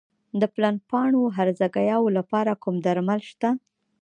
د 0.39 0.41
پلن 0.53 0.75
پاڼو 0.89 1.21
هرزه 1.37 1.67
ګیاوو 1.75 2.09
لپاره 2.17 2.59
کوم 2.63 2.75
درمل 2.85 3.19
شته؟ 3.29 3.49